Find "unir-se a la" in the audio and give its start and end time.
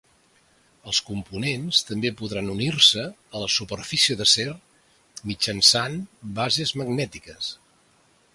2.53-3.51